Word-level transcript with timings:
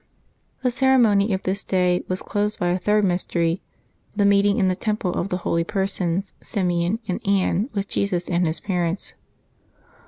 The 0.63 0.71
ceremony 0.71 1.31
of 1.31 1.43
this 1.43 1.63
day 1.63 2.03
was 2.07 2.23
closed 2.23 2.57
by 2.57 2.69
a 2.69 2.79
third 2.79 3.03
mystery— 3.05 3.61
the 4.15 4.25
meeting 4.25 4.57
in 4.57 4.67
the 4.67 4.75
Temple 4.75 5.13
of 5.13 5.29
the 5.29 5.37
holy 5.45 5.63
persons 5.63 6.33
Simeon 6.41 6.97
and 7.07 7.21
Anne 7.23 7.69
with 7.73 7.87
Jesus 7.87 8.27
and 8.27 8.47
His 8.47 8.59
parents. 8.61 9.13